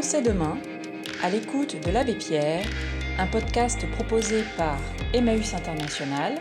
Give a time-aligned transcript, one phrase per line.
[0.00, 0.56] Pensez demain,
[1.24, 2.64] à l'écoute de l'Abbé Pierre,
[3.18, 4.78] un podcast proposé par
[5.12, 6.38] Emmaüs International,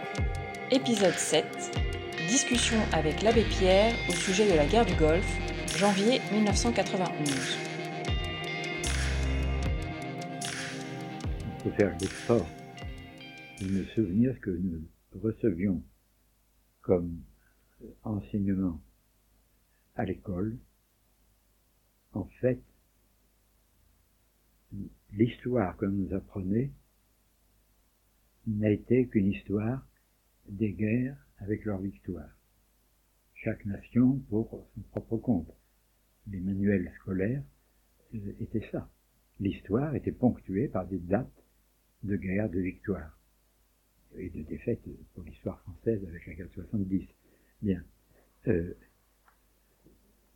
[0.70, 1.44] épisode 7,
[2.28, 5.40] discussion avec l'Abbé Pierre au sujet de la guerre du Golfe,
[5.76, 7.58] janvier 1991.
[11.42, 12.48] Il faut faire l'effort
[13.60, 14.84] de me souvenir que nous
[15.20, 15.82] recevions
[16.84, 17.24] comme
[18.04, 18.80] enseignement
[19.96, 20.60] à l'école,
[22.14, 22.62] en fait,
[25.14, 26.72] l'histoire que nous apprenait
[28.48, 29.86] n'a été qu'une histoire
[30.48, 32.30] des guerres avec leur victoire.
[33.36, 35.54] Chaque nation pour son propre compte.
[36.28, 37.44] Les manuels scolaires
[38.16, 38.90] euh, étaient ça.
[39.40, 41.44] L'histoire était ponctuée par des dates
[42.04, 43.18] de guerre, de victoire
[44.18, 44.82] et de défaite
[45.14, 47.08] pour l'histoire française avec la guerre de 70.
[47.62, 47.84] Bien.
[48.48, 48.74] Euh,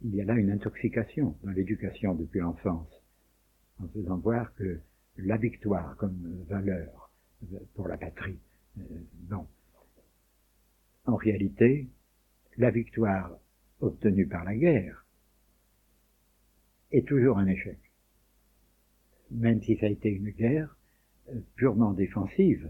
[0.04, 2.90] il y a là une intoxication dans l'éducation depuis l'enfance,
[3.82, 4.80] en faisant voir que
[5.18, 7.12] la victoire comme valeur
[7.76, 8.40] pour la patrie,
[8.78, 8.84] euh,
[9.30, 9.48] non.
[11.06, 11.90] En réalité,
[12.58, 13.38] la victoire
[13.80, 15.06] obtenue par la guerre
[16.92, 17.80] est toujours un échec.
[19.32, 20.76] Même si ça a été une guerre
[21.30, 22.70] euh, purement défensive,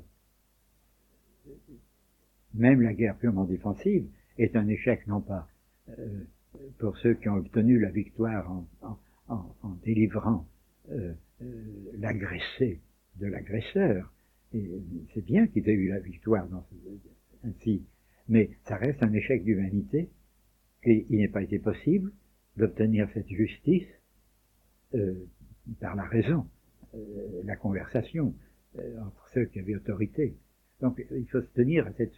[2.54, 5.48] même la guerre purement défensive est un échec non pas
[5.90, 6.24] euh,
[6.78, 8.52] pour ceux qui ont obtenu la victoire
[9.30, 10.46] en délivrant
[10.92, 12.82] euh, euh, l'agressé
[13.18, 14.14] de l'agresseur.
[15.14, 16.46] C'est bien qu'ils aient eu la victoire
[17.44, 17.86] ainsi,
[18.28, 20.10] mais ça reste un échec d'humanité
[20.84, 22.12] et il n'est pas été possible
[22.58, 23.88] d'obtenir cette justice
[24.94, 25.14] euh,
[25.80, 26.46] par la raison,
[27.46, 28.36] la conversation
[28.80, 30.38] euh, entre ceux qui avaient autorité.
[30.80, 32.14] Donc il faut se tenir à cette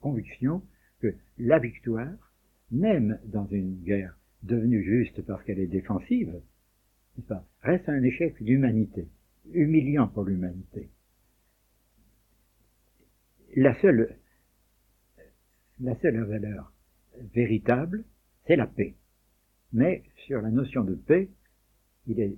[0.00, 0.62] conviction
[1.00, 2.32] que la victoire,
[2.70, 6.40] même dans une guerre devenue juste parce qu'elle est défensive,
[7.62, 9.08] reste un échec d'humanité,
[9.52, 10.88] humiliant pour l'humanité.
[13.56, 14.16] La seule,
[15.80, 16.72] la seule valeur
[17.34, 18.04] véritable,
[18.46, 18.94] c'est la paix.
[19.72, 21.28] Mais sur la notion de paix,
[22.06, 22.36] il est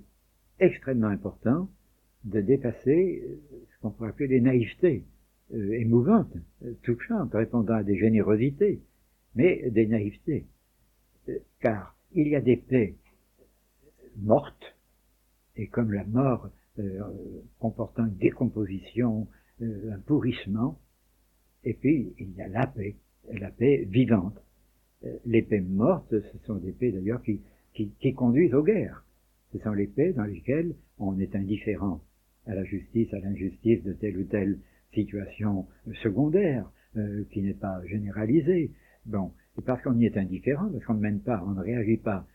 [0.59, 1.69] extrêmement important
[2.23, 3.23] de dépasser
[3.69, 5.03] ce qu'on pourrait appeler les naïvetés
[5.53, 6.37] euh, émouvantes,
[6.83, 8.81] touchantes, répondant à des générosités,
[9.35, 10.45] mais des naïvetés.
[11.29, 12.95] Euh, car il y a des paix
[14.17, 14.75] mortes,
[15.55, 16.99] et comme la mort euh,
[17.59, 19.27] comportant une décomposition,
[19.61, 20.79] euh, un pourrissement,
[21.63, 22.95] et puis il y a la paix,
[23.31, 24.37] la paix vivante.
[25.05, 27.41] Euh, les paix mortes, ce sont des paix d'ailleurs qui,
[27.73, 29.05] qui, conduisent aux guerres.
[29.51, 32.01] Ce sont les paix dans lesquelles on est indifférent
[32.45, 34.59] à la justice, à l'injustice de telle ou telle
[34.93, 35.67] situation
[36.01, 38.71] secondaire, euh, qui n'est pas généralisée.
[39.05, 41.97] Bon, et parce qu'on y est indifférent, parce qu'on ne mène pas, on ne réagit
[41.97, 42.25] pas.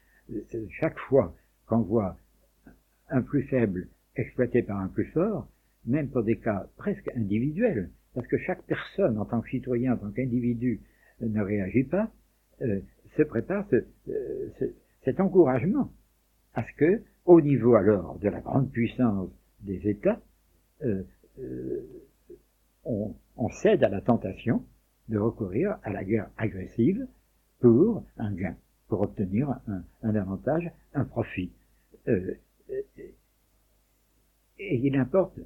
[0.81, 1.35] Chaque fois
[1.69, 2.17] qu'on voit
[3.11, 5.49] un plus faible exploité par un plus fort,
[5.87, 9.97] même pour des cas presque individuels, parce que chaque personne, en tant que citoyen, en
[9.97, 10.81] tant qu'individu,
[11.21, 12.11] ne réagit pas,
[12.63, 12.81] euh,
[13.17, 13.83] se prépare euh,
[14.59, 14.65] ce,
[15.05, 15.93] cet encouragement
[16.55, 19.31] à ce que, au niveau alors de la grande puissance
[19.61, 20.21] des États,
[20.85, 21.03] euh,
[22.85, 23.15] on,
[23.51, 24.65] cède à la tentation
[25.09, 27.07] de recourir à la guerre agressive
[27.61, 28.57] pour un gain,
[28.89, 29.59] pour obtenir
[30.03, 31.53] un avantage, un profit.
[32.09, 32.35] Euh,
[34.59, 35.39] et il importe,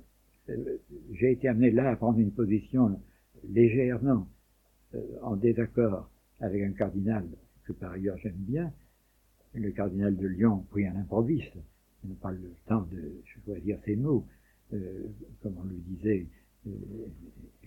[0.49, 0.78] euh,
[1.12, 3.00] j'ai été amené là à prendre une position
[3.49, 4.27] légèrement
[4.95, 7.27] euh, en désaccord avec un cardinal
[7.65, 8.72] que par ailleurs j'aime bien,
[9.55, 11.56] le cardinal de Lyon pris à l'improviste.
[12.05, 14.27] Il n'a pas le temps de choisir ses mots.
[14.72, 15.06] Euh,
[15.43, 16.27] comme on lui disait,
[16.67, 16.71] euh,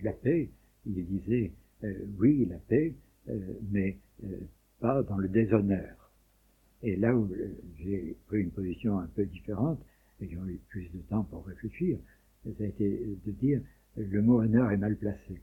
[0.02, 0.50] la paix,
[0.86, 1.52] il disait,
[1.84, 2.94] euh, oui, la paix,
[3.70, 3.98] mais
[4.78, 6.05] pas dans le déshonneur.
[6.82, 7.28] Et là où
[7.78, 9.80] j'ai pris une position un peu différente,
[10.20, 11.98] et ont eu plus de temps pour réfléchir,
[12.44, 13.60] ça a été de dire
[13.96, 15.40] le mot honneur est mal placé.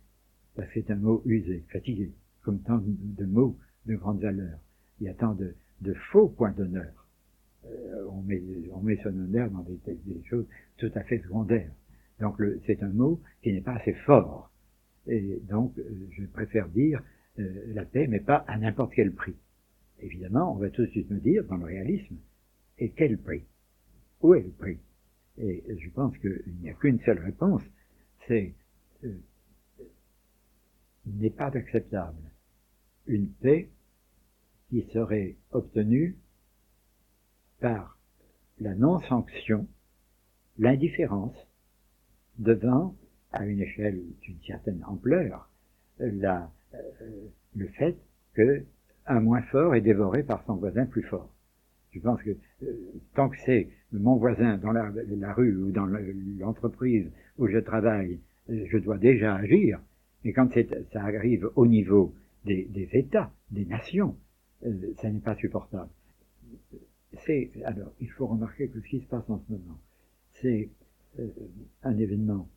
[0.55, 2.11] Parce que c'est un mot usé, fatigué,
[2.43, 4.57] comme tant de mots de grande valeur.
[4.99, 7.07] Il y a tant de, de faux points d'honneur.
[7.65, 8.41] Euh, on, met,
[8.71, 10.45] on met son honneur dans des, des choses
[10.77, 11.71] tout à fait secondaires.
[12.19, 14.51] Donc c'est un mot qui n'est pas assez fort.
[15.07, 17.01] Et donc euh, je préfère dire
[17.39, 19.35] euh, la paix, mais pas à n'importe quel prix.
[20.03, 22.17] Évidemment, on va tout de suite me dire, dans le réalisme,
[22.77, 23.45] et quel prix?
[24.21, 24.77] Où est le prix?
[25.37, 27.63] Et je pense qu'il n'y a qu'une seule réponse,
[28.27, 28.53] c'est
[29.05, 29.17] euh,
[31.05, 32.21] n'est pas acceptable
[33.07, 33.69] une paix
[34.69, 36.17] qui serait obtenue
[37.59, 37.97] par
[38.59, 39.67] la non-sanction,
[40.57, 41.35] l'indifférence
[42.37, 42.95] devant,
[43.31, 45.49] à une échelle d'une certaine ampleur,
[46.01, 46.41] euh,
[47.55, 47.97] le fait
[48.33, 48.65] que
[49.05, 51.29] un moins fort est dévoré par son voisin plus fort.
[51.91, 52.31] Je pense que
[53.13, 58.19] tant que c'est mon voisin dans la, rue ou dans l'entreprise où je travaille,
[58.49, 59.79] je dois déjà agir.
[60.23, 60.49] Mais quand
[60.91, 62.13] ça arrive au niveau
[62.45, 64.15] des, États, des nations,
[64.97, 65.89] ça n'est pas supportable.
[67.25, 69.77] C'est alors, il faut remarquer que ce qui se passe en ce moment,
[70.41, 70.69] c'est
[71.83, 72.49] un événement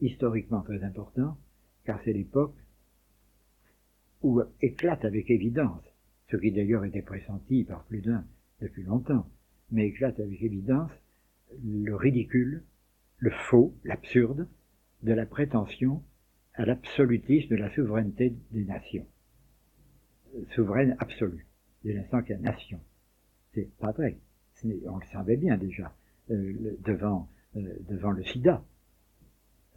[0.00, 1.36] historiquement très important,
[1.84, 2.54] car c'est l'époque
[4.22, 5.82] où éclate avec évidence,
[6.30, 8.24] ce qui d'ailleurs était pressenti par plus d'un
[8.60, 9.26] depuis longtemps,
[9.70, 10.90] mais éclate avec évidence
[11.64, 12.62] le ridicule,
[13.18, 14.46] le faux, l'absurde
[15.02, 16.02] de la prétention
[16.54, 19.06] à l'absolutisme de la souveraineté des nations.
[20.54, 21.46] Souveraine absolue,
[21.84, 22.80] dès l'instant qu'il y a nation.
[23.54, 24.18] C'est pas vrai.
[24.64, 25.94] On le savait bien déjà,
[26.30, 28.62] euh, devant, euh, devant le sida,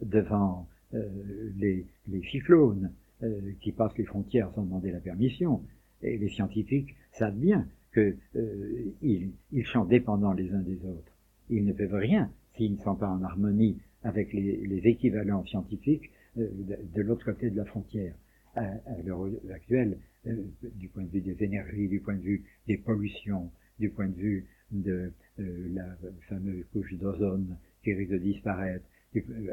[0.02, 1.86] devant euh, les,
[2.30, 2.92] cyclones
[3.24, 5.62] euh, qui passent les frontières sans demander la permission.
[6.02, 11.16] Et les scientifiques savent bien qu'ils euh, sont dépendants les uns des autres.
[11.48, 17.02] Ils ne peuvent rien s'ils ne sont pas en harmonie avec les, équivalents scientifiques de,
[17.02, 18.14] l'autre côté de la frontière.
[18.56, 18.70] À,
[19.04, 23.88] l'heure actuelle, du point de vue des énergies, du point de vue des pollutions, du
[23.90, 25.96] point de vue de la
[26.28, 28.84] fameuse couche d'ozone qui risque de disparaître,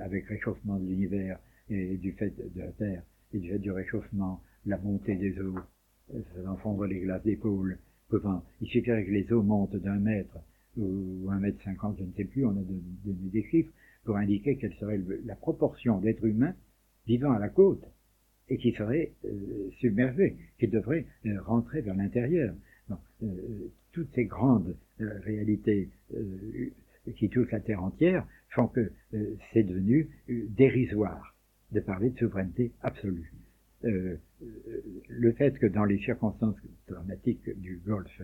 [0.02, 1.40] avec réchauffement de l'univers
[1.70, 3.04] et du fait de la Terre
[3.40, 5.60] du fait du réchauffement, la montée des eaux,
[6.14, 7.78] ça fondre les glaces des pôles.
[8.62, 10.38] Il suffirait que les eaux montent d'un mètre
[10.78, 13.72] ou un mètre cinquante, je ne sais plus, on a donné des chiffres,
[14.04, 16.56] pour indiquer quelle serait la proportion d'êtres humains
[17.08, 17.84] vivant à la côte
[18.50, 22.54] et qui seraient euh, submergés, qui devraient euh, rentrer vers l'intérieur.
[23.24, 23.28] Euh,
[23.94, 25.90] toutes ces grandes réalités
[27.16, 28.92] qui touchent la Terre entière font que
[29.52, 31.36] c'est devenu dérisoire
[31.72, 33.34] de parler de souveraineté absolue.
[33.84, 34.18] Euh,
[35.10, 36.56] le fait que dans les circonstances
[36.88, 38.22] dramatiques du Golfe,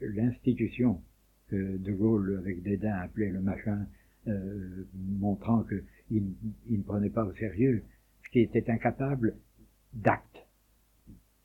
[0.00, 1.00] l'institution
[1.48, 3.86] que De Gaulle, avec dédain, appelait le machin,
[5.20, 5.84] montrant qu'il
[6.68, 7.84] il ne prenait pas au sérieux,
[8.24, 9.36] ce qui était incapable
[9.92, 10.46] d'acte.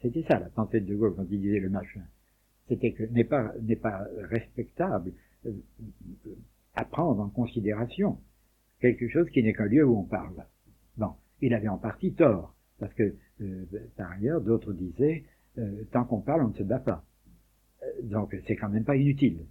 [0.01, 2.03] C'était ça la pensée de De Gaulle quand il disait le machin.
[2.67, 5.11] C'était que n'est pas respectable
[6.75, 8.19] à prendre en considération
[8.79, 10.45] quelque chose qui n'est qu'un lieu où on parle.
[11.41, 15.23] Il avait en partie tort, parce que euh, par ailleurs, d'autres disaient,
[15.57, 17.03] euh, tant qu'on parle, on ne se bat pas.
[17.83, 19.45] Euh, donc c'est quand même pas inutile.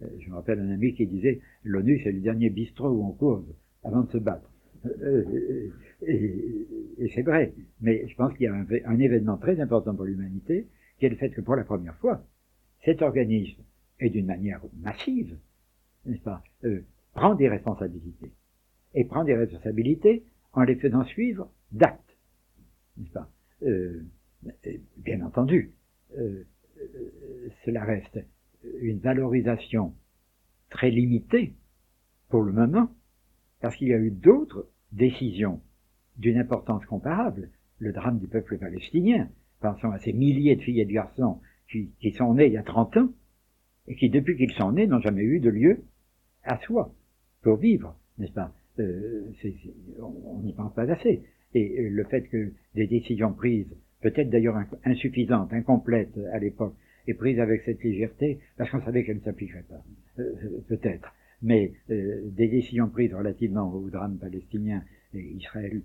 [0.00, 3.46] je me rappelle un ami qui disait, l'ONU c'est le dernier bistrot où on cause
[3.84, 4.50] avant de se battre.
[6.06, 10.66] et, c'est vrai, mais je pense qu'il y a un, événement très important pour l'humanité,
[10.98, 12.24] qui est le fait que pour la première fois,
[12.84, 13.62] cet organisme
[13.98, 15.36] est d'une manière massive,
[16.06, 16.42] n'est-ce pas,
[17.12, 18.32] prend des responsabilités.
[18.94, 22.16] Et prend des responsabilités en les faisant suivre d'actes,
[22.96, 23.30] n'est-ce pas?
[23.62, 24.02] Euh,
[24.96, 25.72] Bien entendu,
[26.16, 26.44] euh,
[27.64, 28.18] cela reste
[28.80, 29.94] une valorisation
[30.70, 31.54] très limitée
[32.28, 32.90] pour le moment,
[33.60, 35.60] parce qu'il y a eu d'autres décisions
[36.16, 37.50] d'une importance comparable.
[37.78, 39.28] Le drame du peuple palestinien,
[39.60, 42.58] pensons à ces milliers de filles et de garçons qui, qui sont nés il y
[42.58, 43.12] a 30 ans,
[43.88, 45.82] et qui, depuis qu'ils sont nés, n'ont jamais eu de lieu
[46.44, 46.94] à soi
[47.42, 48.54] pour vivre, n'est-ce pas?
[48.78, 49.22] Euh,
[50.00, 51.22] On n'y pense pas assez.
[51.54, 56.74] Et euh, le fait que des décisions prises, peut-être d'ailleurs insuffisantes, incomplètes à l'époque,
[57.06, 59.82] et prises avec cette légèreté, parce qu'on savait qu'elles ne s'appliqueraient pas,
[60.18, 60.32] euh,
[60.68, 61.14] peut-être.
[61.42, 64.84] Mais des décisions prises relativement au drame palestinien
[65.14, 65.80] et Israël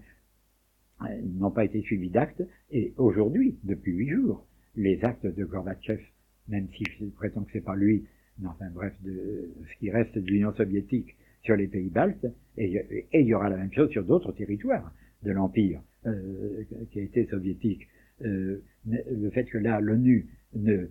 [1.24, 6.02] n'ont pas été suivies d'actes, et aujourd'hui, depuis huit jours, les actes de Gorbatchev,
[6.50, 8.04] même si je prétends que c'est pas lui
[8.44, 11.16] enfin bref, de ce qui reste de l'Union soviétique
[11.46, 12.26] sur les pays baltes,
[12.58, 14.92] et, il y aura la même chose sur d'autres territoires
[15.24, 17.88] de l'Empire euh, qui a été soviétique.
[18.24, 20.88] Euh, le fait que là, l'ONU, euh,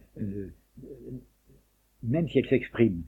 [2.02, 3.02] même si elle s'exprime,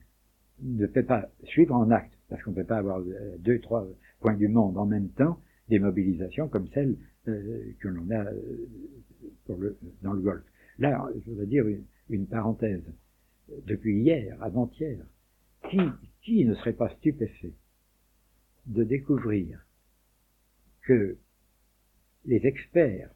[0.61, 3.01] ne peut pas suivre en acte, parce qu'on ne peut pas avoir
[3.39, 3.87] deux, trois
[4.19, 5.39] points du monde en même temps,
[5.69, 8.25] des mobilisations comme celles que l'on a
[10.01, 10.45] dans le Golfe.
[10.79, 11.65] Là, je voudrais dire
[12.09, 12.83] une parenthèse
[13.65, 14.97] depuis hier, avant-hier,
[15.69, 15.79] qui,
[16.27, 17.53] qui ne serait pas stupéfait
[18.65, 19.65] de découvrir
[20.81, 21.17] que
[22.25, 23.09] les experts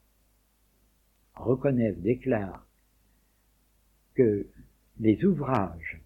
[1.36, 2.66] reconnaissent, déclarent
[4.14, 4.48] que
[5.02, 6.02] les ouvrages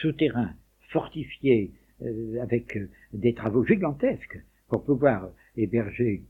[0.00, 0.56] souterrains,
[0.88, 6.24] fortifiés, euh, avec euh, des travaux gigantesques pour pouvoir héberger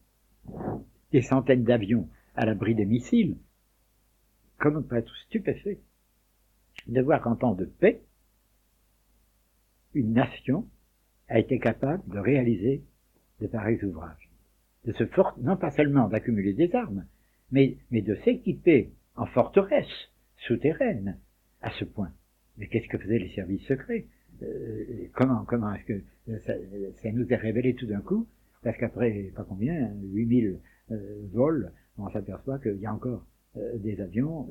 [1.13, 3.37] des centaines d'avions à l'abri des missiles,
[4.59, 5.79] comme on peut être stupéfait
[6.89, 8.03] de voir qu'en temps de paix,
[9.95, 10.67] une nation
[11.29, 12.83] a été capable de réaliser
[13.41, 14.31] de pareils ouvrages.
[14.85, 15.05] De se
[15.41, 17.05] non pas seulement d'accumuler des armes,
[17.51, 20.11] mais, mais de s'équiper en forteresses
[20.47, 21.19] souterraines
[21.63, 22.13] à ce point.
[22.57, 24.07] Mais qu'est-ce que faisaient les services secrets?
[25.13, 26.03] Comment, comment est-ce que
[26.41, 26.55] ça,
[27.03, 28.27] ça, nous est révélé tout d'un coup?
[28.63, 30.59] Parce qu'après, pas combien, 8000
[31.33, 33.25] vols, on s'aperçoit qu'il y a encore
[33.77, 34.49] des avions.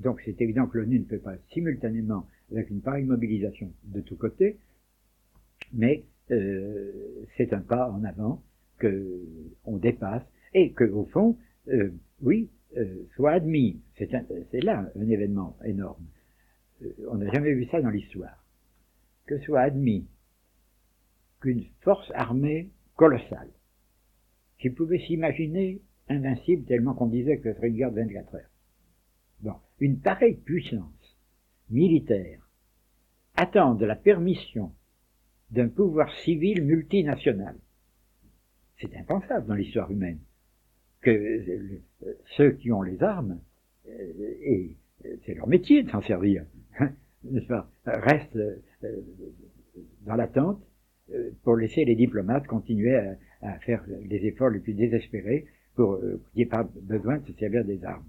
[0.00, 4.16] Donc c'est évident que l'ONU ne peut pas simultanément, avec une pareille mobilisation de tous
[4.16, 4.58] côtés,
[5.72, 8.42] mais euh, c'est un pas en avant
[8.78, 9.22] que
[9.64, 10.22] on dépasse
[10.54, 11.36] et que au fond,
[11.68, 11.90] euh,
[12.22, 13.80] oui, euh, soit admis.
[13.96, 16.04] C'est là un événement énorme.
[17.08, 18.44] on n'a jamais vu ça dans l'histoire.
[19.26, 20.06] Que soit admis
[21.40, 23.50] qu'une force armée colossale,
[24.58, 28.50] qui pouvait s'imaginer invincible tellement qu'on disait que ce serait une guerre de 24 heures.
[29.40, 30.97] Bon, une pareille puissance
[31.70, 32.40] militaire
[33.36, 34.72] attend de la permission
[35.50, 37.56] d'un pouvoir civil multinational.
[38.80, 40.18] C'est impensable dans l'histoire humaine
[41.00, 41.80] que euh,
[42.36, 43.40] ceux qui ont les armes,
[43.88, 44.76] euh, et
[45.24, 46.44] c'est leur métier de s'en servir,
[46.80, 46.92] hein,
[47.84, 48.56] restent euh,
[50.02, 50.62] dans l'attente
[51.42, 52.94] pour laisser les diplomates continuer
[53.40, 57.32] à, faire les efforts les plus désespérés pour qu'il n'y ait pas besoin de se
[57.38, 58.04] servir des armes.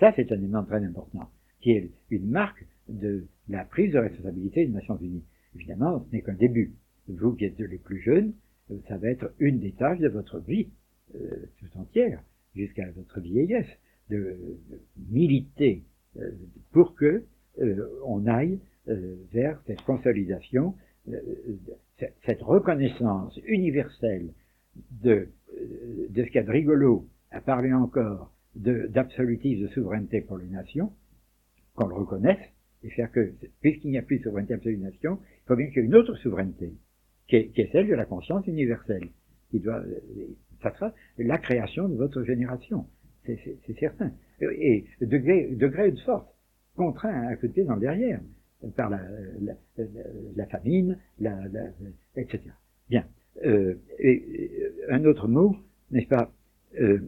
[0.00, 4.66] Ça, c'est un élément très important, qui est une marque de la prise de responsabilité
[4.66, 5.24] des Nations Unies.
[5.54, 6.74] Évidemment, ce n'est qu'un début.
[7.08, 8.32] Vous qui êtes les plus jeunes,
[8.88, 10.68] ça va être une des tâches de votre vie
[11.14, 12.20] euh, tout entière,
[12.54, 13.68] jusqu'à votre vieillesse,
[14.10, 14.36] de,
[15.08, 15.84] militer
[16.18, 16.30] euh,
[16.72, 17.24] pour que
[17.60, 18.60] euh, on aille
[19.32, 20.76] vers cette consolidation,
[22.24, 24.28] cette reconnaissance universelle
[25.02, 25.26] de,
[26.08, 30.92] de ce qu'il a de rigolo à parler encore d'absolutisme de, souveraineté pour les nations,
[31.74, 32.38] qu'on le reconnaisse,
[32.86, 35.66] et faire que, puisqu'il n'y a plus de souveraineté absolue des nations, il faut bien
[35.66, 36.72] qu'il y ait une autre souveraineté,
[37.26, 39.08] qui est, celle de la conscience universelle,
[39.50, 39.82] qui doit,
[40.62, 42.86] ça sera la création de votre génération,
[43.24, 44.12] c'est certain.
[44.40, 46.28] Et degré, degré de force,
[46.76, 48.20] contraint à pied dans le derrière,
[48.76, 51.36] par la, famine, la,
[52.16, 52.40] etc.
[52.88, 53.04] Bien.
[53.44, 54.50] Euh, et,
[54.88, 55.56] un autre mot,
[55.90, 56.32] n'est-ce pas
[56.80, 57.00] euh,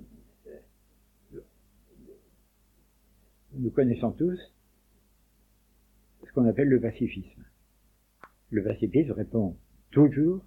[3.54, 4.38] nous connaissons tous
[6.38, 7.44] qu'on appelle le pacifisme.
[8.50, 9.56] Le pacifisme répond
[9.90, 10.44] toujours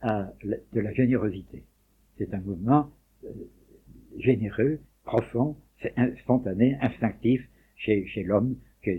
[0.00, 1.62] à de la générosité.
[2.18, 2.90] C'est un mouvement
[3.24, 3.28] euh,
[4.18, 5.56] généreux, profond,
[6.22, 8.56] spontané, instinctif chez, l'homme,
[8.88, 8.96] euh,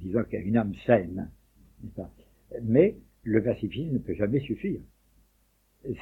[0.00, 1.28] disons qu'il a une âme saine.
[2.62, 2.94] Mais
[3.24, 4.80] le pacifisme ne peut jamais suffire.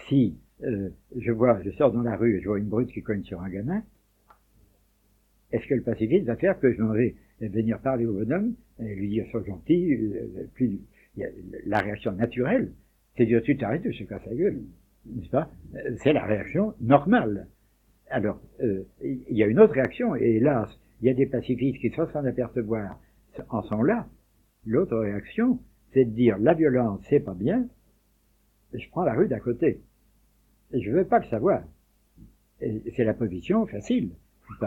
[0.08, 3.40] Si euh, je sors dans la rue et je vois une brute qui cogne sur
[3.40, 3.82] un gamin,
[5.52, 7.14] est-ce que le pacifisme va faire que je vais
[7.48, 9.96] venir parler au bonhomme et lui dire sois gentil,
[10.54, 10.80] plus,
[11.66, 12.72] la réaction naturelle,
[13.16, 14.60] c'est dire tu t'arrêtes, je casse la gueule,
[15.06, 15.50] n'est-ce pas?
[16.02, 17.48] C'est la réaction normale.
[18.10, 20.68] Alors, euh, il y a une autre réaction, et hélas,
[21.00, 23.00] il y a des pacifistes qui, sans s'en apercevoir,
[23.48, 24.08] en sont là.
[24.66, 25.58] L'autre réaction,
[25.92, 27.66] c'est de dire la violence, c'est pas bien,
[28.72, 29.80] je prends la rue d'à côté.
[30.72, 31.62] Et je veux pas le savoir.
[32.60, 34.10] C'est la position facile.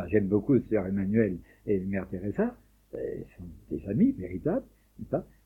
[0.08, 2.55] J'aime beaucoup Sœur Emmanuel et Mère Teresa,
[3.38, 4.65] sont des amis véritables,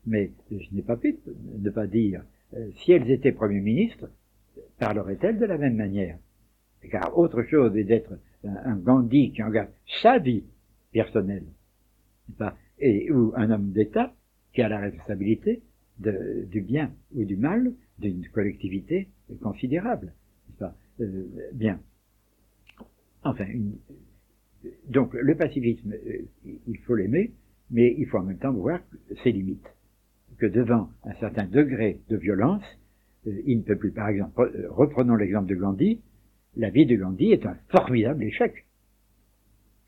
[0.06, 1.18] mais je n'ai pas pu
[1.58, 2.24] ne pas dire,
[2.54, 4.08] euh, si elles étaient Premier ministre,
[4.78, 6.18] parleraient-elles de la même manière?
[6.90, 9.68] Car autre chose est d'être un, Gandhi qui engage
[10.02, 10.44] sa vie
[10.92, 11.44] personnelle,
[12.78, 14.14] et ou un homme d'État
[14.52, 15.62] qui a la responsabilité
[15.98, 19.08] de, du bien ou du mal d'une collectivité
[19.42, 20.12] considérable.
[20.58, 20.76] Pas?
[21.00, 21.80] Euh, bien.
[23.24, 23.76] Enfin, une,
[24.88, 26.22] donc le pacifisme, euh,
[26.66, 27.32] il faut l'aimer,
[27.70, 28.80] mais il faut en même temps voir
[29.22, 29.68] ses limites.
[30.38, 32.62] Que devant un certain degré de violence,
[33.26, 36.00] euh, il ne peut plus, par exemple, euh, reprenons l'exemple de Gandhi,
[36.56, 38.66] la vie de Gandhi est un formidable échec.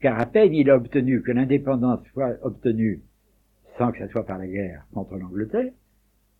[0.01, 3.03] Car à peine il a obtenu que l'indépendance soit obtenue
[3.77, 5.73] sans que ce soit par la guerre contre l'Angleterre,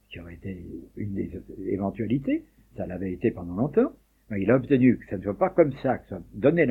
[0.09, 0.65] qui aurait été
[0.97, 1.31] une des
[1.67, 2.45] éventualités,
[2.77, 3.93] ça l'avait été pendant longtemps,
[4.37, 6.67] il a obtenu que ça ne soit pas comme ça, que ça donner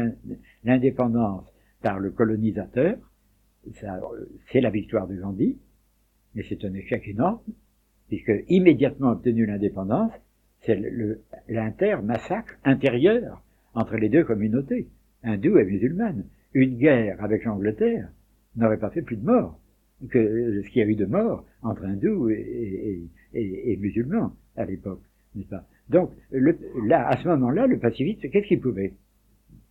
[0.64, 1.46] l'indépendance
[1.82, 2.98] par le colonisateur.
[4.52, 5.58] C'est la victoire de Gandhi,
[6.36, 7.42] mais c'est un échec énorme,
[8.08, 10.12] puisque immédiatement obtenu l'indépendance,
[10.62, 10.80] c'est
[11.48, 14.88] l'inter-massacre intérieur entre les deux communautés,
[15.24, 16.26] hindoues et musulmanes.
[16.54, 18.10] Une guerre avec l'Angleterre
[18.56, 19.60] n'aurait pas fait plus de morts
[20.10, 24.66] que ce qu'il y a eu de morts entre hindous et, et, et musulmans à
[24.66, 25.04] l'époque,
[25.36, 25.68] n'est-ce pas?
[25.90, 28.94] Donc, le, là, à ce moment-là, le pacifiste, qu'est-ce qu'il pouvait?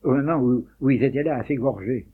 [0.03, 2.07] Au moment où, ils étaient là à s'égorger,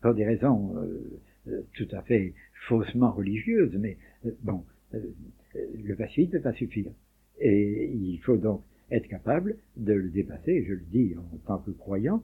[0.00, 2.34] pour des raisons euh, euh, tout à fait
[2.68, 6.92] faussement religieuses, mais euh, bon, le pacifiste ne peut pas suffire.
[7.40, 11.70] Et il faut donc être capable de le dépasser, je le dis en tant que
[11.70, 12.22] croyant,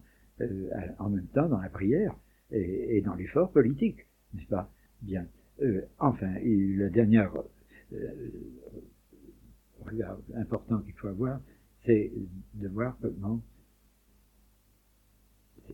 [0.98, 2.16] en même temps dans la prière,
[2.52, 4.70] et, dans l'effort politique, n'est-ce pas?
[5.02, 5.26] Bien.
[5.62, 7.32] Euh, enfin, la dernière
[7.92, 7.96] euh,
[9.82, 11.40] regard important qu'il faut avoir,
[11.84, 12.12] c'est
[12.54, 13.42] de voir comment,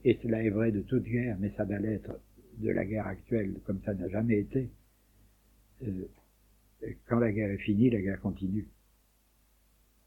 [0.05, 2.21] et cela est vrai de toute guerre, mais ça va l'être
[2.59, 4.71] de la guerre actuelle comme ça n'a jamais été,
[5.83, 6.09] euh,
[7.07, 8.69] quand la guerre est finie, la guerre continue.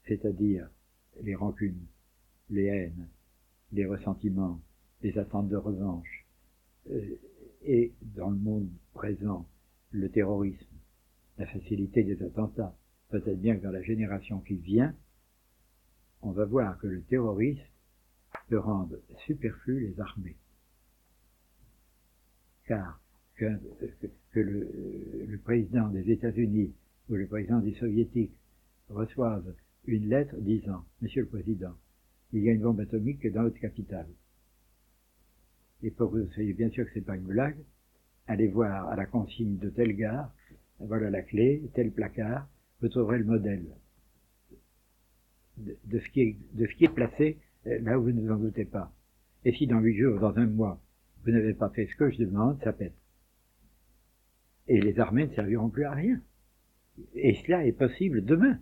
[0.06, 0.68] C'est-à-dire
[1.22, 1.86] les rancunes,
[2.50, 3.08] les haines,
[3.72, 4.60] les ressentiments,
[5.02, 6.26] les attentes de revanche,
[6.90, 7.18] euh,
[7.64, 9.46] et dans le monde présent,
[9.90, 10.66] le terrorisme,
[11.38, 12.76] la facilité des attentats.
[13.12, 14.94] Peut-être bien que dans la génération qui vient,
[16.22, 17.60] on va voir que le terrorisme
[18.48, 20.38] peut rendre superflu les armées.
[22.64, 23.02] Car
[23.36, 23.60] que,
[24.34, 26.72] le, président des États-Unis
[27.10, 28.32] ou le président des Soviétiques
[28.88, 29.54] reçoivent
[29.84, 31.76] une lettre disant Monsieur le Président,
[32.32, 34.08] il y a une bombe atomique dans votre capitale.
[35.82, 37.58] Et pour que vous soyez bien sûr que c'est pas une blague,
[38.26, 40.34] allez voir à la consigne de telle gare,
[40.78, 42.48] voilà la clé, tel placard,
[42.82, 43.64] vous trouverez le modèle
[45.56, 48.92] de, ce, qui est, ce placé euh, là où vous ne vous en doutez pas.
[49.44, 50.82] Et si dans huit jours, dans un mois,
[51.24, 52.94] vous n'avez pas fait ce que je demande, ça pète.
[54.66, 56.20] Et les armées ne serviront plus à rien.
[57.14, 58.58] Et cela est possible demain.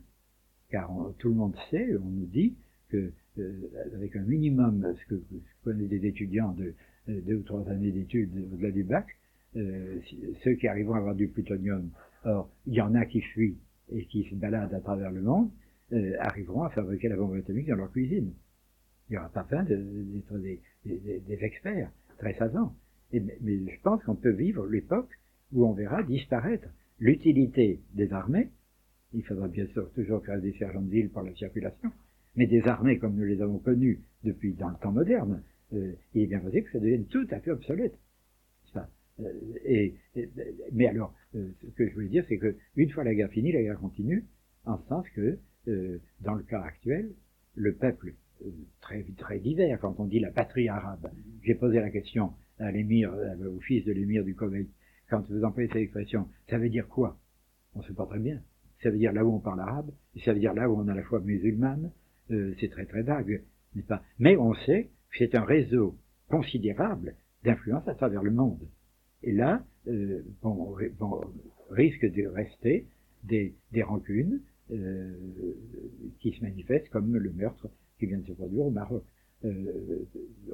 [0.71, 2.57] Car tout le monde sait, on nous dit
[2.91, 6.75] que euh, avec un minimum, ce que je connais des étudiants de
[7.09, 9.07] euh, deux ou trois années d'études au-delà du bac,
[9.55, 11.91] ceux qui arriveront à avoir du plutonium,
[12.25, 13.57] or il y en a qui fuient
[13.93, 15.51] et qui se baladent à travers le monde,
[15.93, 18.33] euh, arriveront à fabriquer la bombe atomique dans leur cuisine.
[19.09, 20.61] Il n'y aura pas besoin d'être des,
[21.45, 22.75] experts très savants.
[23.13, 25.11] Mais je pense qu'on peut vivre l'époque
[25.53, 26.69] où on verra disparaître
[27.01, 28.51] l'utilité des armées.
[29.13, 31.91] Il faudra bien sûr toujours faire des sergents de ville pour la circulation,
[32.37, 35.43] mais des armées comme nous les avons connues depuis dans le temps moderne,
[35.73, 37.99] euh, il est bien possible que ça devienne tout à fait obsolète.
[39.25, 39.95] Euh, et,
[40.73, 43.53] mais alors, euh, ce que je voulais dire, c'est que une fois la guerre finie,
[43.53, 44.25] la guerre continue,
[44.65, 45.39] en ce sens que,
[46.21, 47.13] dans le cas actuel,
[47.55, 48.15] le peuple
[48.81, 51.11] très très divers, quand on dit la patrie arabe,
[51.43, 53.13] j'ai posé la question à l'émir,
[53.47, 54.69] au fils de l'émir du Koweït,
[55.09, 57.19] quand vous employez cette expression, ça veut dire quoi?
[57.75, 58.41] On ne sait très bien.
[58.83, 59.91] Ça veut dire là où on parle arabe,
[60.25, 61.91] ça veut dire là où on a la foi musulmane,
[62.29, 63.43] c'est très très vague,
[63.75, 64.03] n'est-ce pas?
[64.19, 65.97] Mais on sait c'est un réseau
[66.29, 68.67] considérable d'influence à travers le monde.
[69.23, 70.77] Et là, euh, bon,
[71.71, 72.87] risque de rester
[73.25, 74.41] des, des rancunes
[74.73, 75.13] euh,
[76.21, 79.05] qui se manifestent comme le meurtre qui vient de se produire au Maroc.
[79.45, 80.05] Euh,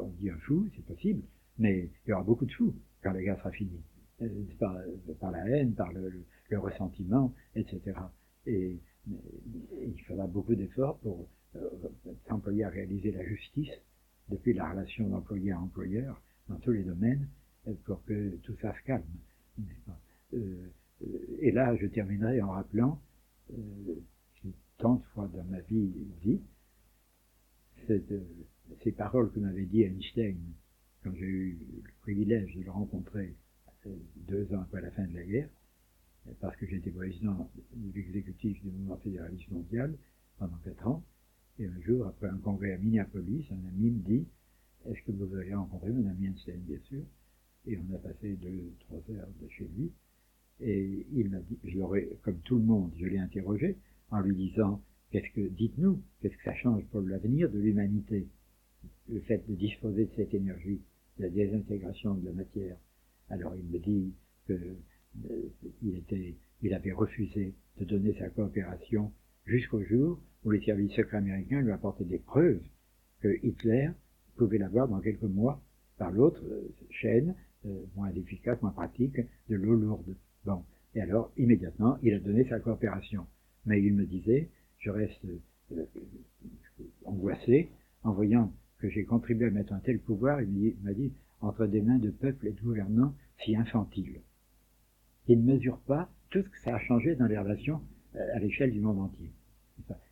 [0.00, 1.22] on dit un fou, c'est possible,
[1.59, 3.83] mais il y aura beaucoup de fous quand la guerre sera finie.
[4.22, 4.74] Euh, par,
[5.20, 6.24] par, la haine, par le,
[6.59, 7.81] ressentiment, etc.
[8.46, 11.29] Et, il faudra beaucoup d'efforts pour
[12.29, 13.70] s'employer à réaliser la justice
[14.31, 17.29] depuis la relation d'employé à employeur, dans tous les domaines,
[17.85, 19.05] pour que tout ça se calme.
[20.35, 20.68] Euh,
[21.40, 23.00] et là, je terminerai en rappelant,
[23.52, 23.94] euh,
[24.79, 25.90] tant de fois dans ma vie
[26.22, 26.40] dit,
[27.90, 28.00] euh,
[28.83, 30.37] ces paroles que m'avait dit Einstein
[31.02, 33.35] quand j'ai eu le privilège de le rencontrer
[34.16, 35.48] deux ans après la fin de la guerre,
[36.40, 39.94] parce que j'étais président de l'exécutif du mouvement fédéraliste mondial
[40.38, 41.05] pendant quatre ans,
[41.61, 44.26] et un jour, après un congrès à Minneapolis, un ami me dit
[44.87, 47.02] Est-ce que vous avez rencontré mon ami Einstein Bien sûr?
[47.66, 49.92] Et on a passé deux, trois heures de chez lui.
[50.61, 53.76] Et il m'a dit Je l'aurais, comme tout le monde, je l'ai interrogé
[54.11, 58.26] en lui disant Qu'est-ce que, dites-nous, qu'est-ce que ça change pour l'avenir de l'humanité
[59.09, 60.81] Le fait de disposer de cette énergie,
[61.18, 62.76] de la désintégration de la matière.
[63.31, 64.14] Alors il me dit
[64.46, 64.76] que
[65.31, 65.48] euh,
[65.83, 69.12] il était, il avait refusé de donner sa coopération
[69.44, 72.62] jusqu'au jour où les services secrets américains lui apportaient des preuves
[73.20, 73.90] que Hitler
[74.37, 75.62] pouvait l'avoir dans quelques mois
[75.98, 77.35] par l'autre euh, chaîne,
[77.94, 80.14] moins efficace, moins pratique, de l'eau lourde.
[80.44, 80.62] Bon.
[80.94, 83.26] Et alors, immédiatement, il a donné sa coopération.
[83.66, 84.48] Mais il me disait,
[84.79, 85.24] je reste
[85.72, 85.85] euh,
[87.05, 87.68] angoissé
[88.02, 91.83] en voyant que j'ai contribué à mettre un tel pouvoir, il m'a dit, entre des
[91.83, 94.20] mains de peuple et de gouvernants si infantiles.
[95.29, 97.81] Il ne mesure pas tout ce que ça a changé dans les relations
[98.14, 99.31] à l'échelle du monde entier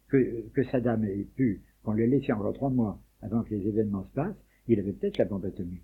[0.09, 4.05] que, que Saddam ait pu, qu'on l'ait laissé encore trois mois avant que les événements
[4.05, 5.83] se passent, il avait peut-être la bombe atomique,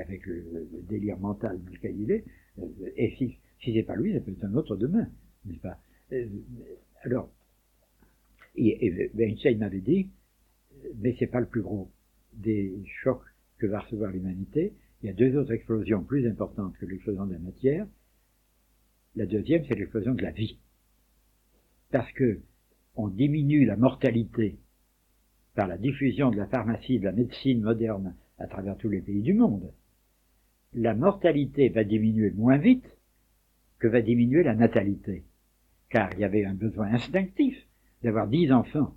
[0.00, 2.24] Avec le, délire mental dans lequel il est,
[2.58, 5.08] euh, et si, si c'est pas lui, ça peut être un autre demain,
[5.44, 5.78] n'est-ce pas?
[6.12, 6.26] Euh,
[7.02, 7.30] Alors,
[8.56, 10.10] et, et Einstein m'avait dit,
[10.96, 11.90] mais c'est pas le plus gros
[12.32, 13.24] des chocs
[13.58, 14.72] que va recevoir l'humanité.
[15.02, 17.86] Il y a deux autres explosions plus importantes que l'explosion de la matière.
[19.16, 20.58] La deuxième, c'est l'explosion de la vie.
[21.90, 22.40] Parce que
[22.96, 24.58] on diminue la mortalité
[25.54, 29.22] par la diffusion de la pharmacie, de la médecine moderne à travers tous les pays
[29.22, 29.72] du monde.
[30.74, 32.98] La mortalité va diminuer moins vite
[33.78, 35.24] que va diminuer la natalité.
[35.88, 37.56] Car il y avait un besoin instinctif
[38.02, 38.94] d'avoir dix enfants,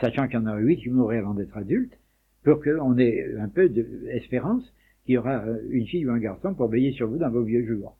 [0.00, 1.98] sachant qu'il y en aura huit qui mourraient avant d'être adultes,
[2.44, 4.72] pour qu'on ait un peu d'espérance
[5.04, 7.42] qu'il y aura euh, une fille ou un garçon pour veiller sur vous dans vos
[7.42, 7.96] vieux jours.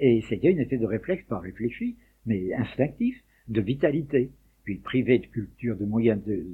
[0.00, 4.30] Et c'était une espèce de réflexe pas réfléchi, mais instinctif, de vitalité.
[4.64, 6.44] Puis privé de culture, de moyens de,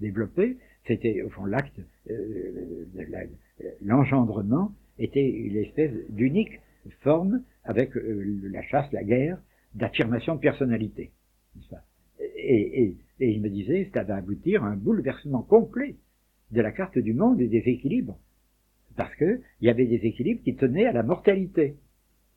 [0.00, 0.56] développer,
[0.86, 1.80] c'était au fond l'acte,
[2.10, 2.84] euh,
[3.82, 5.64] l'engendrement était une
[6.10, 6.60] d'unique
[7.00, 9.38] forme avec euh, la chasse, la guerre,
[9.74, 11.10] d'affirmation de personnalité.
[12.36, 15.96] Et, il me disait, ça va aboutir à un bouleversement complet
[16.50, 18.18] de la carte du monde et des équilibres.
[18.96, 21.76] Parce qu'il y avait des équilibres qui tenaient à la mortalité.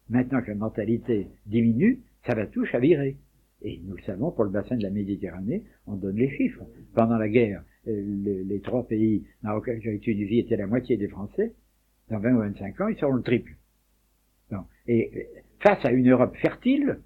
[0.09, 3.17] Maintenant que la mortalité diminue, ça va tout chavirer.
[3.61, 6.63] Et nous le savons, pour le bassin de la Méditerranée, on donne les chiffres.
[6.93, 9.23] Pendant la guerre, euh, les, trois pays
[9.81, 11.53] j'ai été une vie étaient la moitié des Français.
[12.09, 13.55] Dans 20 ou 25 ans, ils seront le triple.
[14.87, 15.19] Et euh,
[15.59, 16.99] face à une Europe fertile,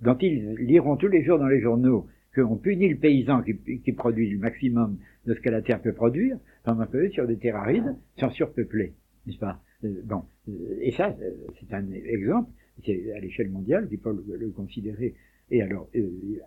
[0.00, 4.30] dont ils liront tous les jours dans les journaux qu'on punit le paysan qui, produit
[4.30, 7.96] le maximum de ce que la terre peut produire, pendant que sur des terres arides
[8.18, 8.92] sont surpeuplés,
[9.26, 9.60] n'est-ce pas?
[9.84, 10.24] Euh, Bon,
[10.80, 11.16] et ça,
[11.60, 12.50] c'est un exemple,
[12.84, 15.14] c'est à l'échelle mondiale qu'il faut le considérer
[15.50, 15.88] et alors,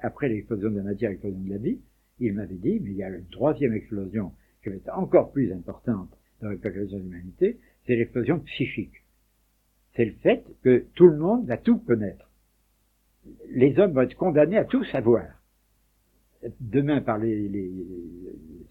[0.02, 1.80] après l'explosion de la matière, l'explosion de la vie,
[2.20, 4.32] il m'avait dit, mais il y a une troisième explosion
[4.64, 6.10] qui va être encore plus importante
[6.42, 9.04] dans l'explosion de l'humanité, c'est l'explosion psychique.
[9.96, 12.30] C'est le fait que tout le monde va tout connaître.
[13.50, 15.26] Les hommes vont être condamnés à tout savoir.
[16.60, 17.72] Demain, par les,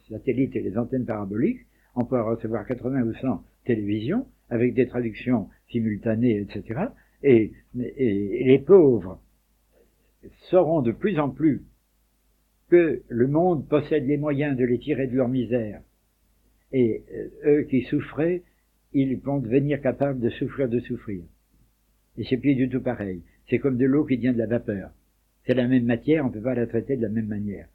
[0.09, 5.49] satellites et les antennes paraboliques, on peut recevoir 80 ou 100 télévisions avec des traductions
[5.71, 6.87] simultanées, etc.
[7.23, 9.21] Et, et les pauvres
[10.49, 11.65] sauront de plus en plus
[12.71, 15.81] que le monde possède les moyens de les tirer de leur misère.
[16.73, 18.43] Et euh, eux qui souffraient,
[18.93, 21.23] ils vont devenir capables de souffrir de souffrir.
[22.19, 23.23] Et c'est plus du tout pareil.
[23.49, 24.91] C'est comme de l'eau qui vient de la vapeur.
[25.47, 27.69] C'est la même matière, on ne peut pas la traiter de la même manière.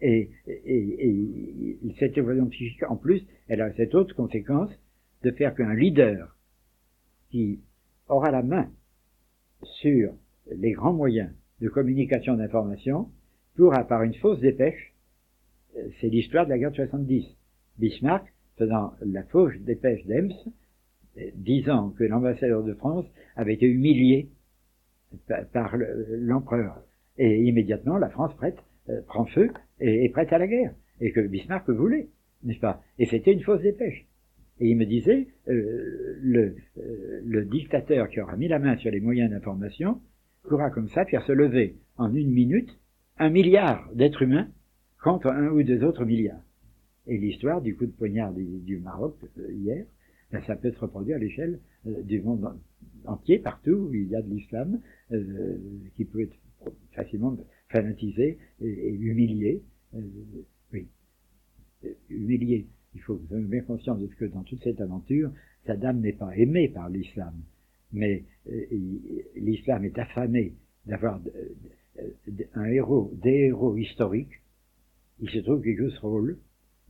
[0.00, 4.70] Et, et, et cette évolution psychique, en plus, elle a cette autre conséquence
[5.22, 6.36] de faire qu'un leader
[7.30, 7.60] qui
[8.08, 8.70] aura la main
[9.80, 10.14] sur
[10.54, 13.08] les grands moyens de communication d'information
[13.56, 14.94] pourra, par une fausse dépêche,
[15.76, 17.24] euh, c'est l'histoire de la guerre de 70.
[17.78, 20.32] Bismarck, faisant la fausse dépêche d'Ems,
[21.18, 24.28] euh, disant que l'ambassadeur de France avait été humilié
[25.52, 25.76] par
[26.08, 26.82] l'empereur.
[27.18, 30.74] Et immédiatement, la France prête, euh, prend feu et est prête à la guerre.
[31.00, 32.08] Et que Bismarck voulait,
[32.42, 32.82] n'est-ce pas?
[32.98, 34.06] Et c'était une fausse dépêche.
[34.60, 39.28] Et il me disait, le, le dictateur qui aura mis la main sur les moyens
[39.30, 40.00] d'information
[40.44, 42.70] pourra comme ça faire se lever en une minute
[43.18, 44.48] un milliard d'êtres humains
[45.02, 46.42] contre un ou deux autres milliards.
[47.06, 49.84] Et l'histoire du coup de poignard du, Maroc euh, hier,
[50.32, 52.58] ben, ça peut se reproduire à l'échelle euh, du monde
[53.04, 54.80] entier, partout où il y a de l'islam,
[55.12, 55.58] euh,
[55.96, 56.36] qui peut être
[56.92, 57.36] facilement
[57.68, 59.62] fanatisé et, humilié.
[60.72, 60.88] oui,
[62.08, 62.66] humilié.
[62.94, 65.30] Il faut que vous ayez bien conscience de ce que dans toute cette aventure,
[65.66, 67.34] Saddam n'est pas aimé par l'islam
[67.94, 68.24] mais
[69.36, 70.52] l'islam est affamé
[70.84, 71.20] d'avoir
[72.54, 74.40] un héros, des héros historiques.
[75.20, 76.38] Il se trouve qu'il joue ce rôle.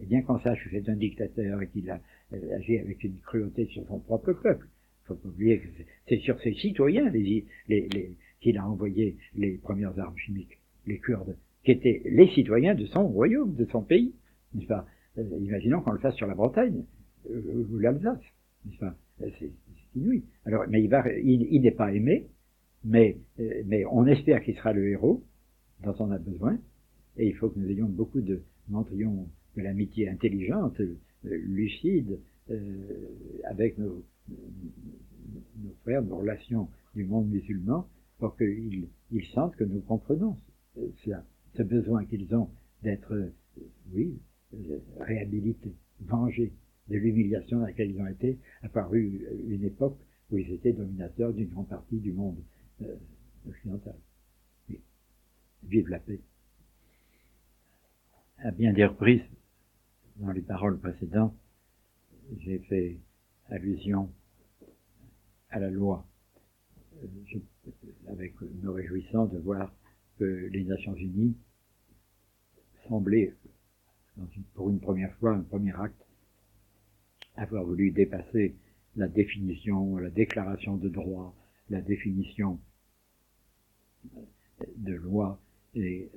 [0.00, 2.00] Et bien qu'on sache que c'est un dictateur et qu'il a
[2.32, 5.68] euh, agi avec une cruauté sur son propre peuple, il faut pas oublier que
[6.08, 11.36] c'est sur ses citoyens les, les, qu'il a envoyé les premières armes chimiques, les Kurdes,
[11.62, 14.14] qui étaient les citoyens de son royaume, de son pays.
[14.66, 14.86] Pas?
[15.18, 16.82] Euh, Imaginons qu'on le fasse sur la Bretagne
[17.30, 18.20] ou l'Alsace.
[19.18, 19.50] C'est
[20.44, 22.26] alors, mais il, va, il, n'est pas aimé,
[22.84, 25.24] mais, euh, mais on espère qu'il sera le héros
[25.82, 26.58] dont on a besoin,
[27.16, 32.20] et il faut que nous ayons beaucoup de, de l'amitié intelligente, euh, lucide,
[32.50, 32.98] euh,
[33.44, 39.80] avec nos, nos frères, nos relations du monde musulman, pour qu'ils ils sentent que nous
[39.80, 40.36] comprenons
[40.92, 42.48] ce besoin qu'ils ont
[42.82, 43.30] d'être,
[43.92, 44.18] oui,
[44.98, 46.52] réhabilités, vengés
[46.88, 49.98] de l'humiliation dans laquelle ils ont été, apparu une époque
[50.30, 52.36] où ils étaient dominateurs d'une grande partie du monde
[52.82, 52.96] euh,
[53.48, 53.96] occidental.
[55.62, 56.20] Vive la paix.
[58.38, 59.22] À bien des reprises,
[60.16, 61.34] dans les paroles précédentes,
[62.38, 62.98] j'ai fait
[63.48, 64.10] allusion
[65.50, 66.06] à la loi,
[68.08, 69.72] avec me réjouissant de voir
[70.18, 71.36] que les Nations Unies
[72.88, 73.34] semblaient,
[74.54, 76.04] pour une première fois, un premier acte,
[77.36, 78.54] avoir voulu dépasser
[78.96, 81.34] la définition, la déclaration de droit,
[81.70, 82.60] la définition
[84.76, 85.40] de loi,
[85.74, 86.10] et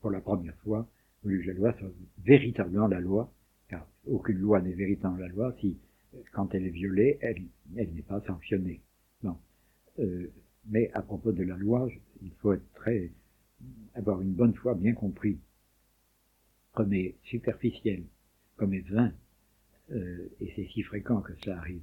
[0.00, 0.88] pour la première fois,
[1.22, 1.90] voulu que la loi soit
[2.24, 3.32] véritablement la loi,
[3.68, 5.76] car aucune loi n'est véritablement la loi si
[6.32, 7.42] quand elle est violée, elle,
[7.76, 8.80] elle n'est pas sanctionnée.
[9.22, 9.38] Non.
[9.98, 10.32] Euh,
[10.66, 11.88] mais à propos de la loi,
[12.22, 13.10] il faut être très,
[13.94, 15.38] avoir une bonne foi bien compris,
[16.72, 18.04] comme est superficiel,
[18.56, 19.12] comme est vain,
[19.90, 21.82] euh, et c'est si fréquent que ça arrive.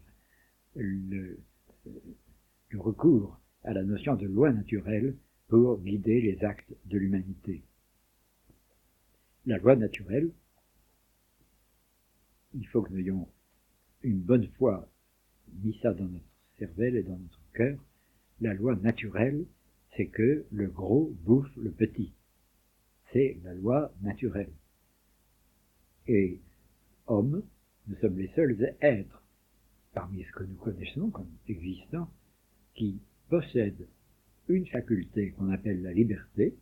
[2.79, 5.15] Recours à la notion de loi naturelle
[5.47, 7.63] pour guider les actes de l'humanité.
[9.45, 10.31] La loi naturelle,
[12.53, 13.27] il faut que nous ayons
[14.03, 14.89] une bonne fois
[15.61, 16.25] mis ça dans notre
[16.57, 17.77] cervelle et dans notre cœur.
[18.41, 19.45] La loi naturelle,
[19.95, 22.13] c'est que le gros bouffe le petit.
[23.11, 24.51] C'est la loi naturelle.
[26.07, 26.39] Et
[27.07, 27.43] hommes,
[27.87, 29.23] nous sommes les seuls êtres
[29.93, 32.09] parmi ce que nous connaissons comme existants
[32.75, 33.87] qui possèdent
[34.47, 36.55] une faculté qu'on appelle la liberté,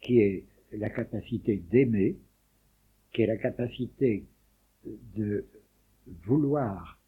[0.00, 2.18] qui est la capacité d'aimer,
[3.12, 4.26] qui est la capacité
[4.84, 5.46] de
[6.24, 7.00] vouloir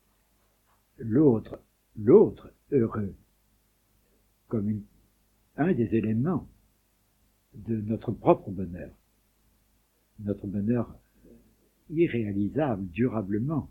[0.99, 1.61] l'autre,
[1.97, 3.15] l'autre heureux,
[4.49, 4.83] comme
[5.57, 6.49] un des éléments
[7.55, 8.91] de notre propre bonheur.
[10.21, 10.97] Notre bonheur
[11.91, 13.71] irréalisable durablement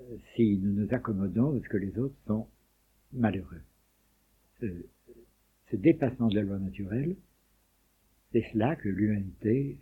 [0.00, 2.48] euh, si nous nous accommodons de ce que les autres sont
[3.14, 3.62] malheureux.
[4.60, 7.16] Ce, dépassement de la loi naturelle,
[8.32, 9.76] c'est cela que l'humanité,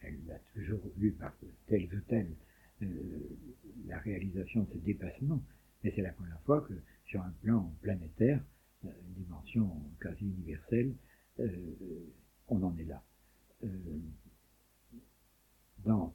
[0.00, 1.34] elle a toujours vu par
[1.66, 2.28] tel ou tel
[2.82, 2.86] euh,
[3.86, 5.42] la réalisation de ce dépassement,
[5.82, 6.74] mais c'est la première fois que
[7.06, 8.40] sur un plan planétaire,
[8.84, 9.68] euh, une dimension
[10.00, 10.94] quasi universelle,
[11.40, 11.48] euh,
[12.48, 13.02] on en est là.
[15.84, 16.14] Dans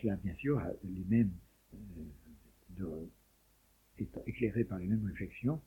[0.00, 1.32] cela, bien sûr, les mêmes,
[3.98, 5.60] éclairé par les mêmes réflexions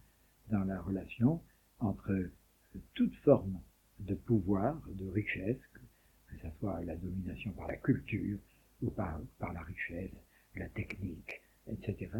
[0.49, 1.41] dans la relation
[1.79, 2.13] entre
[2.93, 3.59] toute forme
[3.99, 5.61] de pouvoir, de richesse,
[6.27, 8.37] que ce soit la domination par la culture
[8.81, 10.11] ou par, par la richesse,
[10.55, 12.11] la technique, etc.,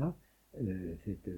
[0.62, 1.38] euh, euh,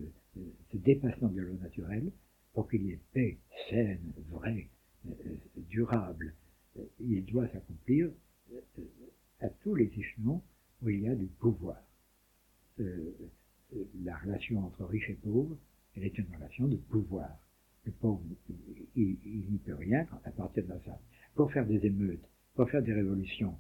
[0.72, 2.12] ce dépassement de l'eau naturelle,
[2.54, 3.38] pour qu'il y ait paix
[3.70, 4.70] saine, vraie,
[5.08, 5.12] euh,
[5.56, 6.34] durable,
[6.78, 8.12] euh, il doit s'accomplir
[8.52, 8.62] euh,
[9.40, 10.42] à tous les échelons
[10.82, 11.82] où il y a du pouvoir.
[14.24, 15.58] Relation entre riches et pauvres,
[15.96, 17.30] elle est une relation de pouvoir.
[17.86, 18.22] Le pauvre,
[18.96, 21.00] il, n'y peut rien à partir de ça.
[21.36, 23.58] Pour faire des émeutes, pour faire des révolutions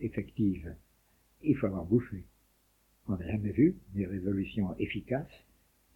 [0.00, 0.74] effectives,
[1.42, 2.24] il faut avoir bouffé.
[3.08, 5.44] On n'a jamais vu des révolutions efficaces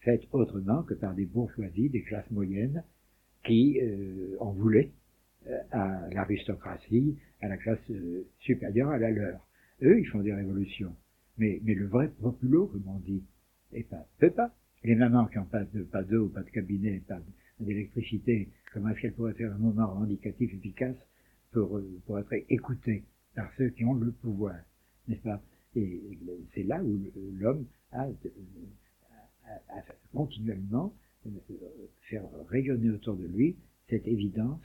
[0.06, 2.84] faites autrement que par des bourgeoisies, des classes moyennes
[3.44, 4.92] qui euh, en voulaient
[5.48, 9.46] euh, à l'aristocratie, à la classe euh, supérieure à la leur.
[9.82, 10.94] Eux, ils font des révolutions.
[11.38, 13.22] Mais le vrai populo, comme on dit,
[13.72, 14.54] et pas, peut pas.
[14.84, 17.20] Les mamans qui n'ont pas de, pas d'eau, pas de cabinet, pas
[17.60, 20.96] d'électricité, comment est-ce qu'elles pourraient faire un moment revendicatif efficace
[21.52, 24.56] pour, pour être écoutées par ceux qui ont le pouvoir,
[25.08, 25.42] n'est-ce pas?
[25.74, 26.00] Et
[26.54, 26.98] c'est là où
[27.38, 29.82] l'homme a, a, a,
[30.14, 30.94] continuellement
[31.26, 31.30] euh,
[32.08, 33.56] faire rayonner autour de lui
[33.88, 34.60] cette évidence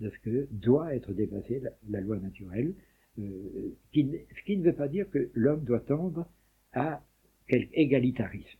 [0.00, 2.74] de ce que doit être dépassé la, la loi naturelle,
[3.18, 6.28] euh, qui, ce qui ne veut pas dire que l'homme doit tendre
[6.72, 7.02] à
[7.48, 8.58] quelque égalitarisme.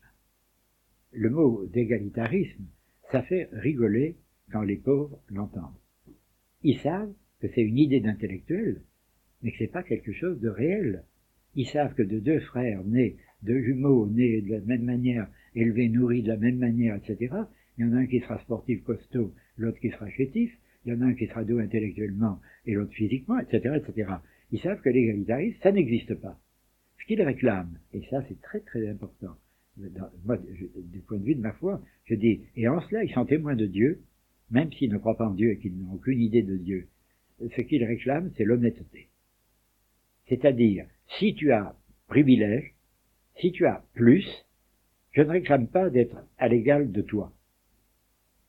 [1.11, 2.65] Le mot d'égalitarisme,
[3.11, 4.15] ça fait rigoler
[4.51, 5.79] quand les pauvres l'entendent.
[6.63, 8.81] Ils savent que c'est une idée d'intellectuel,
[9.41, 11.03] mais que c'est pas quelque chose de réel.
[11.55, 15.89] Ils savent que de deux frères nés, deux jumeaux nés de la même manière, élevés,
[15.89, 17.35] nourris de la même manière, etc.,
[17.77, 20.51] il y en a un qui sera sportif costaud, l'autre qui sera chétif,
[20.85, 24.13] il y en a un qui sera doux intellectuellement et l'autre physiquement, etc., etc.
[24.51, 26.39] Ils savent que l'égalitarisme, ça n'existe pas.
[27.07, 29.35] Qu'ils réclament, et ça c'est très très important,
[30.25, 33.25] moi, du point de vue de ma foi, je dis, et en cela ils sont
[33.25, 34.01] témoins de Dieu,
[34.51, 36.87] même s'ils ne croient pas en Dieu et qu'ils n'ont aucune idée de Dieu.
[37.55, 39.07] Ce qu'ils réclament, c'est l'honnêteté.
[40.27, 40.85] C'est-à-dire,
[41.19, 41.75] si tu as
[42.07, 42.73] privilège,
[43.39, 44.25] si tu as plus,
[45.11, 47.31] je ne réclame pas d'être à l'égal de toi.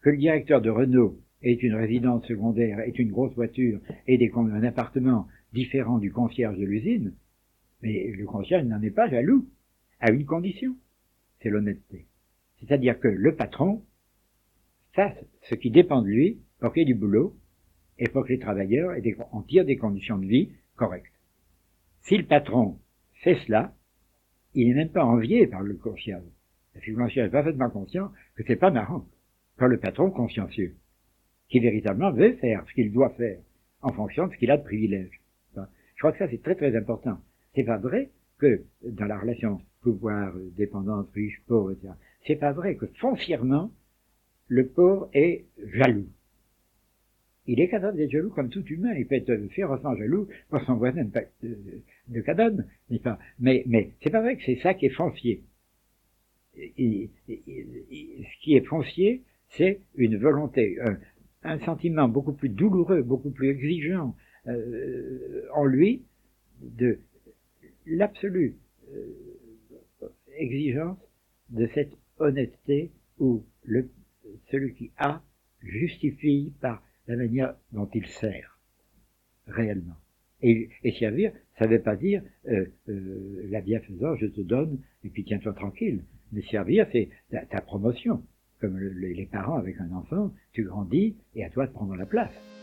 [0.01, 4.65] Que le directeur de Renault ait une résidence secondaire, ait une grosse voiture et un
[4.65, 7.15] appartement différent du concierge de l'usine,
[7.83, 9.49] mais le concierge n'en est pas jaloux,
[10.01, 10.77] à une condition,
[11.41, 12.07] c'est l'honnêteté.
[12.61, 13.85] C'est-à-dire que le patron
[14.93, 17.37] fasse ce qui dépend de lui pour qu'il y ait du boulot
[17.99, 21.13] et pour que les travailleurs aient des, en tirent des conditions de vie correctes.
[22.03, 22.79] Si le patron
[23.23, 23.75] fait cela,
[24.55, 26.25] il n'est même pas envié par le concierge.
[26.73, 29.07] Parce que le concierge est parfaitement conscient que c'est pas marrant
[29.57, 30.77] quand le patron consciencieux,
[31.49, 33.39] qui véritablement veut faire ce qu'il doit faire
[33.83, 35.21] en fonction de ce qu'il a de privilège.
[35.55, 37.19] Je crois que ça c'est très très important.
[37.55, 41.93] C'est pas vrai que dans la relation pouvoir, dépendance, riche, pauvre, etc.,
[42.27, 43.71] c'est pas vrai que foncièrement
[44.49, 46.09] le pauvre est jaloux.
[47.47, 48.93] Il est capable d'être jaloux comme tout humain.
[48.95, 53.19] Il peut être férocement jaloux pour son voisin de, de cadonne, n'est pas?
[53.39, 55.43] Mais, mais c'est pas vrai que c'est ça qui est foncier.
[56.55, 57.09] ce
[58.43, 60.79] qui est foncier, c'est une volonté,
[61.43, 64.15] un, sentiment beaucoup plus douloureux, beaucoup plus exigeant
[64.47, 66.03] euh, en lui
[66.61, 66.99] de
[67.89, 68.57] l'absolue
[68.95, 70.99] euh, exigence
[71.51, 73.45] de cette honnêteté où
[74.51, 75.23] celui qui a
[75.63, 78.59] justifie par la manière dont il sert
[79.47, 79.97] réellement.
[80.41, 85.09] Et, servir, ça ne veut pas dire euh, euh, la bienfaisance, je te donne et
[85.09, 86.05] puis tiens-toi tranquille.
[86.33, 88.23] Mais servir, c'est ta, promotion.
[88.61, 92.58] Comme les parents avec un enfant, tu grandis et à toi de prendre la place.